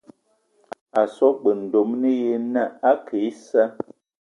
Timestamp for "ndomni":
1.63-2.11